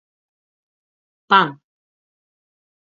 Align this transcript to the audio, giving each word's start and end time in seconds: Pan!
Pan! 1.29 1.59